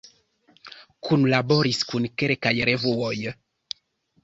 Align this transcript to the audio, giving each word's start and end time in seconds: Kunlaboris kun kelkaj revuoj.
Kunlaboris 1.09 1.83
kun 1.91 2.09
kelkaj 2.23 2.55
revuoj. 2.73 3.15